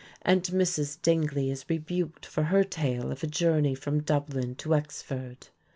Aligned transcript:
And 0.23 0.41
Mrs. 0.45 0.99
Dingley 1.03 1.51
is 1.51 1.69
rebuked 1.69 2.25
for 2.25 2.45
her 2.45 2.63
tale 2.63 3.11
of 3.11 3.21
a 3.23 3.27
journey 3.27 3.75
from 3.75 4.01
Dublin 4.01 4.55
to 4.55 4.69
Wexford. 4.69 5.49